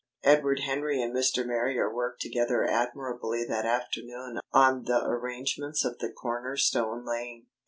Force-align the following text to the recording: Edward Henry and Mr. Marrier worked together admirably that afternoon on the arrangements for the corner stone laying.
Edward 0.23 0.61
Henry 0.61 0.99
and 0.99 1.15
Mr. 1.15 1.45
Marrier 1.45 1.93
worked 1.93 2.21
together 2.23 2.65
admirably 2.67 3.45
that 3.45 3.67
afternoon 3.67 4.39
on 4.51 4.85
the 4.85 5.05
arrangements 5.05 5.83
for 5.83 5.95
the 5.99 6.11
corner 6.11 6.57
stone 6.57 7.05
laying. 7.05 7.45